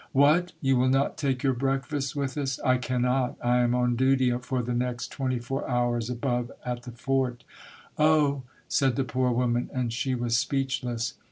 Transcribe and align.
"What! 0.13 0.53
You 0.61 0.77
will 0.77 0.89
not 0.89 1.15
take 1.15 1.43
your 1.43 1.53
breakfast 1.53 2.15
with 2.15 2.35
us?"" 2.35 2.59
I 2.65 2.77
cannot. 2.79 3.35
I 3.39 3.57
am 3.59 3.75
on 3.75 3.95
duty 3.95 4.31
for 4.39 4.63
the 4.63 4.73
next 4.73 5.09
twenty 5.09 5.37
four 5.37 5.69
hours, 5.69 6.09
above, 6.09 6.51
at 6.65 6.81
the 6.81 6.91
fort." 6.91 7.43
*' 7.75 7.99
Oh!" 7.99 8.41
said 8.67 8.95
the 8.95 9.03
poor 9.03 9.31
woman, 9.31 9.69
and 9.71 9.93
she 9.93 10.15
was 10.15 10.35
speechless. 10.35 11.13